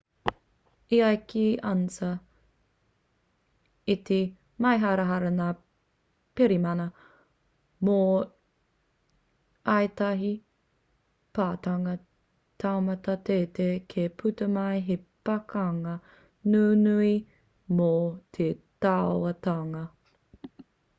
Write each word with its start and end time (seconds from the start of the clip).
e 0.95 0.99
ai 1.07 1.17
ki 1.31 1.41
a 1.61 1.71
ansa 1.71 2.07
i 3.93 3.95
te 4.09 4.17
māharahara 4.65 5.29
ngā 5.39 5.49
pirihimana 6.39 6.87
mō 7.89 7.97
ētahi 9.75 10.31
patunga 11.39 11.93
taumata 12.65 13.15
teitei 13.29 13.75
kei 13.95 14.11
puta 14.23 14.47
mai 14.57 14.79
he 14.89 14.97
pakanga 15.31 15.93
nunui 16.55 17.13
mō 17.81 17.91
te 18.39 18.49
tauatanga 18.87 19.83